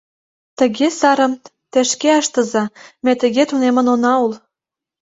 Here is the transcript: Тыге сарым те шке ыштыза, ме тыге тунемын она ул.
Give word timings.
Тыге 0.57 0.87
сарым 0.99 1.33
те 1.71 1.79
шке 1.91 2.09
ыштыза, 2.21 2.63
ме 3.03 3.11
тыге 3.21 3.43
тунемын 3.49 3.87
она 3.93 4.13
ул. 4.23 4.33